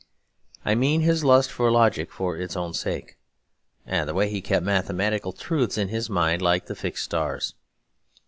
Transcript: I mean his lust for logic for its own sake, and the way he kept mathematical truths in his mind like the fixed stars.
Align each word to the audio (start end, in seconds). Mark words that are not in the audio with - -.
I 0.65 0.73
mean 0.73 1.01
his 1.01 1.23
lust 1.23 1.51
for 1.51 1.71
logic 1.71 2.11
for 2.11 2.35
its 2.35 2.55
own 2.57 2.73
sake, 2.73 3.19
and 3.85 4.09
the 4.09 4.15
way 4.15 4.31
he 4.31 4.41
kept 4.41 4.65
mathematical 4.65 5.31
truths 5.31 5.77
in 5.77 5.89
his 5.89 6.09
mind 6.09 6.41
like 6.41 6.65
the 6.65 6.73
fixed 6.73 7.03
stars. 7.03 7.53